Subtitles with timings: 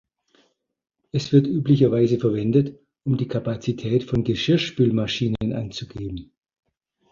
[1.11, 6.33] Es wird üblicherweise verwendet, um die Kapazität von Geschirrspülmaschinen anzugeben.